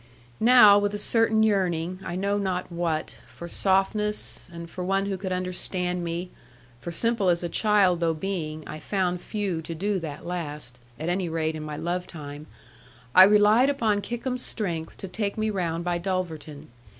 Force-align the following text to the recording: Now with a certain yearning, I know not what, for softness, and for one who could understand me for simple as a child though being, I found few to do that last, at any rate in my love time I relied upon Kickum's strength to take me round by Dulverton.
Now 0.39 0.79
with 0.79 0.95
a 0.95 0.97
certain 0.97 1.43
yearning, 1.43 1.99
I 2.03 2.15
know 2.15 2.39
not 2.39 2.71
what, 2.71 3.17
for 3.27 3.47
softness, 3.47 4.49
and 4.51 4.67
for 4.67 4.83
one 4.83 5.05
who 5.05 5.15
could 5.15 5.31
understand 5.31 6.03
me 6.03 6.31
for 6.79 6.89
simple 6.91 7.29
as 7.29 7.43
a 7.43 7.49
child 7.49 7.99
though 7.99 8.15
being, 8.15 8.67
I 8.67 8.79
found 8.79 9.21
few 9.21 9.61
to 9.61 9.75
do 9.75 9.99
that 9.99 10.25
last, 10.25 10.79
at 10.99 11.07
any 11.07 11.29
rate 11.29 11.55
in 11.55 11.61
my 11.61 11.77
love 11.77 12.07
time 12.07 12.47
I 13.13 13.25
relied 13.25 13.69
upon 13.69 14.01
Kickum's 14.01 14.41
strength 14.43 14.97
to 14.97 15.07
take 15.07 15.37
me 15.37 15.51
round 15.51 15.83
by 15.83 15.99
Dulverton. 15.99 16.69